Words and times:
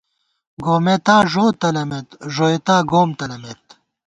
گومېتاݫو 0.63 1.45
تلَمېت، 1.59 2.09
ݫوئیتا 2.33 2.77
گوم 2.91 3.09
تلَمېت 3.19 3.63